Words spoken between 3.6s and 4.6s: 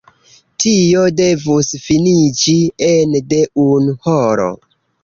unu horo.